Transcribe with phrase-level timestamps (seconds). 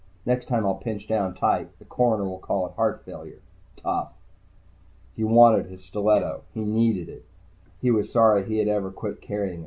[0.25, 1.77] "Next time I'll pinch down tight.
[1.77, 3.37] The coroner will call it heart failure.
[3.75, 4.11] Tough."
[5.15, 6.41] He wanted his stiletto.
[6.55, 7.23] He needed it.
[7.79, 9.59] He was sorry he had ever quit carrying it.